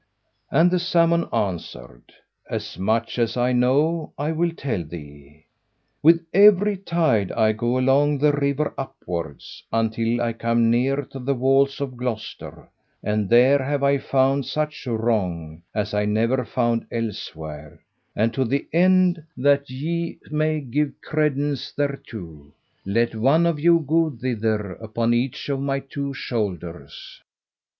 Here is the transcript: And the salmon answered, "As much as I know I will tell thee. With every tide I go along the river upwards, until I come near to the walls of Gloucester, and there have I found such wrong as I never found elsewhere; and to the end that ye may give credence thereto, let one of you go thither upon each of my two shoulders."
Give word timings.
And 0.49 0.71
the 0.71 0.79
salmon 0.79 1.27
answered, 1.31 2.11
"As 2.49 2.75
much 2.79 3.19
as 3.19 3.37
I 3.37 3.53
know 3.53 4.13
I 4.17 4.31
will 4.31 4.49
tell 4.49 4.83
thee. 4.83 5.45
With 6.01 6.25
every 6.33 6.75
tide 6.75 7.31
I 7.33 7.51
go 7.51 7.77
along 7.77 8.17
the 8.17 8.31
river 8.31 8.73
upwards, 8.79 9.61
until 9.71 10.19
I 10.19 10.33
come 10.33 10.71
near 10.71 11.03
to 11.11 11.19
the 11.19 11.35
walls 11.35 11.79
of 11.79 11.97
Gloucester, 11.97 12.67
and 13.03 13.29
there 13.29 13.59
have 13.59 13.83
I 13.83 13.99
found 13.99 14.47
such 14.47 14.87
wrong 14.87 15.61
as 15.75 15.93
I 15.93 16.05
never 16.05 16.45
found 16.45 16.87
elsewhere; 16.91 17.79
and 18.15 18.33
to 18.33 18.43
the 18.43 18.65
end 18.73 19.23
that 19.37 19.69
ye 19.69 20.17
may 20.31 20.61
give 20.61 20.99
credence 21.03 21.71
thereto, 21.73 22.51
let 22.87 23.13
one 23.13 23.45
of 23.45 23.59
you 23.59 23.85
go 23.87 24.09
thither 24.09 24.71
upon 24.81 25.13
each 25.13 25.47
of 25.47 25.59
my 25.61 25.77
two 25.79 26.11
shoulders." 26.11 27.21